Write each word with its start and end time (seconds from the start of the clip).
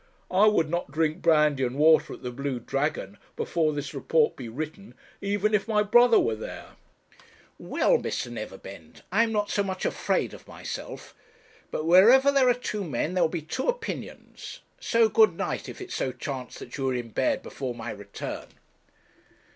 I 0.31 0.47
would 0.47 0.67
not 0.67 0.89
drink 0.89 1.21
brandy 1.21 1.63
and 1.63 1.75
water 1.75 2.13
at 2.15 2.23
the 2.23 2.31
Blue 2.31 2.59
Dragon, 2.59 3.19
before 3.35 3.71
this 3.71 3.93
report 3.93 4.35
be 4.35 4.49
written, 4.49 4.95
even 5.21 5.53
if 5.53 5.67
my 5.67 5.83
brother 5.83 6.19
were 6.19 6.33
there.' 6.33 6.71
'Well, 7.59 7.99
Mr. 7.99 8.31
Neverbend, 8.31 9.03
I 9.11 9.21
am 9.21 9.31
not 9.31 9.51
so 9.51 9.61
much 9.61 9.85
afraid 9.85 10.33
of 10.33 10.47
myself. 10.47 11.13
But 11.69 11.85
wherever 11.85 12.31
there 12.31 12.49
are 12.49 12.55
two 12.55 12.83
men, 12.83 13.13
there 13.13 13.23
will 13.23 13.29
be 13.29 13.43
two 13.43 13.67
opinions. 13.69 14.61
So 14.79 15.07
good 15.07 15.37
night, 15.37 15.69
if 15.69 15.79
it 15.79 15.91
so 15.91 16.11
chance 16.11 16.57
that 16.57 16.75
you 16.77 16.89
are 16.89 16.95
in 16.95 17.09
bed 17.09 17.43
before 17.43 17.75
my 17.75 17.91
return.' 17.91 18.47